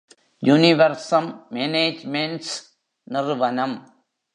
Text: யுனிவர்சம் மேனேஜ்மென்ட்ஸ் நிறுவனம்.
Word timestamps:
யுனிவர்சம் 0.43 1.29
மேனேஜ்மென்ட்ஸ் 1.51 2.55
நிறுவனம். 3.03 3.77